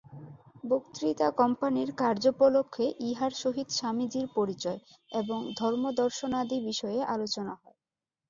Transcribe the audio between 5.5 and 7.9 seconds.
ধর্মদর্শনাদি বিষয়ে আলোচনা হয়।